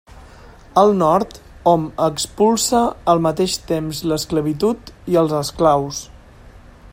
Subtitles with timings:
[0.81, 1.35] Al Nord
[1.71, 2.81] hom expulsa
[3.13, 6.01] al mateix temps l'esclavitud i els esclaus.